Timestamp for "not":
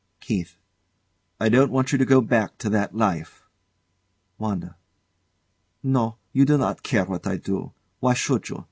6.57-6.81